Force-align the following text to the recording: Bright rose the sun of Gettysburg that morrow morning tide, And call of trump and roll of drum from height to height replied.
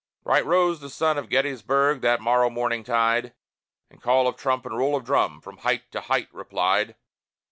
Bright 0.23 0.47
rose 0.47 0.79
the 0.79 0.89
sun 0.89 1.19
of 1.19 1.29
Gettysburg 1.29 2.01
that 2.01 2.19
morrow 2.19 2.49
morning 2.49 2.83
tide, 2.83 3.35
And 3.91 4.01
call 4.01 4.27
of 4.27 4.35
trump 4.35 4.65
and 4.65 4.75
roll 4.75 4.95
of 4.95 5.03
drum 5.05 5.41
from 5.41 5.57
height 5.57 5.91
to 5.91 6.01
height 6.01 6.29
replied. 6.31 6.95